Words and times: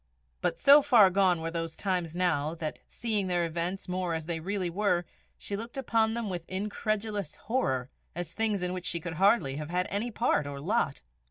But 0.41 0.57
so 0.57 0.81
far 0.81 1.11
gone 1.11 1.41
were 1.41 1.51
those 1.51 1.77
times 1.77 2.15
now, 2.15 2.55
that, 2.55 2.79
seeing 2.87 3.27
their 3.27 3.45
events 3.45 3.87
more 3.87 4.15
as 4.15 4.25
they 4.25 4.39
really 4.39 4.67
were, 4.67 5.05
she 5.37 5.55
looked 5.55 5.77
upon 5.77 6.15
them 6.15 6.27
with 6.27 6.49
incredulous 6.49 7.35
horror, 7.35 7.91
as 8.15 8.33
things 8.33 8.63
in 8.63 8.73
which 8.73 8.87
she 8.87 8.99
could 8.99 9.13
hardly 9.21 9.57
have 9.57 9.69
had 9.69 9.85
any 9.91 10.09
part 10.09 10.47
or 10.47 10.59
lot. 10.59 11.03